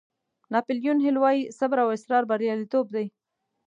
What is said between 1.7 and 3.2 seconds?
او اصرار بریالیتوب دی.